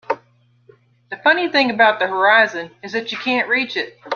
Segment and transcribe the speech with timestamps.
[1.11, 3.99] The funny thing about the horizon is that you can't reach it.